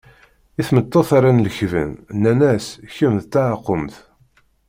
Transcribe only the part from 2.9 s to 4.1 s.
kemm d taɛkumt.